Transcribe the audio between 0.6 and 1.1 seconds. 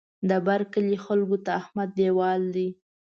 کلي